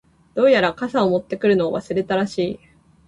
[0.33, 2.59] •どうやら、傘を持ってくるのを忘れたらしい。